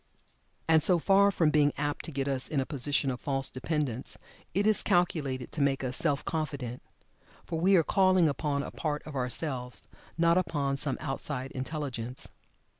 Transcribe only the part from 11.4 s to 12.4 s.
intelligence.